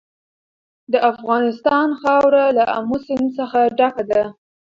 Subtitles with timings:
[0.91, 4.23] د افغانستان خاوره له آمو سیند څخه ډکه ده.